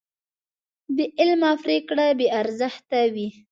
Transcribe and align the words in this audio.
بېعمله 0.95 1.51
پرېکړه 1.63 2.05
بېارزښته 2.19 2.99
وي. 3.13 3.27